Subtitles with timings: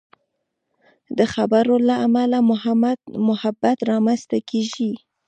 [1.17, 2.37] د خبرو له امله
[3.29, 4.91] محبت رامنځته کېږي.